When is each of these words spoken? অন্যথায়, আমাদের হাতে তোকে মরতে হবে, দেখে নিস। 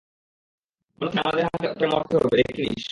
অন্যথায়, 1.01 1.23
আমাদের 1.23 1.43
হাতে 1.43 1.67
তোকে 1.67 1.85
মরতে 1.87 2.13
হবে, 2.17 2.35
দেখে 2.37 2.61
নিস। 2.63 2.79